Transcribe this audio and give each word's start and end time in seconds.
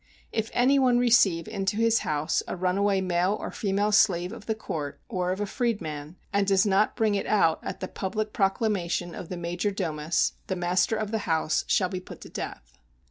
If 0.31 0.49
any 0.55 0.79
one 0.79 0.97
receive 0.97 1.47
into 1.47 1.77
his 1.77 1.99
house 1.99 2.41
a 2.47 2.55
runaway 2.55 3.01
male 3.01 3.37
or 3.39 3.51
female 3.51 3.91
slave 3.91 4.31
of 4.31 4.47
the 4.47 4.55
court, 4.55 4.99
or 5.07 5.31
of 5.31 5.39
a 5.39 5.45
freedman, 5.45 6.15
and 6.33 6.47
does 6.47 6.65
not 6.65 6.95
bring 6.95 7.13
it 7.13 7.27
out 7.27 7.59
at 7.61 7.81
the 7.81 7.87
public 7.87 8.33
proclamation 8.33 9.13
of 9.13 9.29
the 9.29 9.37
major 9.37 9.69
domus, 9.69 10.33
the 10.47 10.55
master 10.55 10.95
of 10.95 11.11
the 11.11 11.19
house 11.29 11.65
shall 11.67 11.89
be 11.89 11.99
put 11.99 12.19
to 12.21 12.29
death. 12.29 12.79